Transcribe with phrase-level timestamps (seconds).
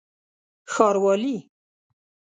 [0.73, 1.37] ښاروالي